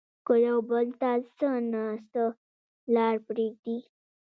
[0.25, 2.23] که يو بل ته څه نه څه
[2.93, 3.77] لار پرېږدي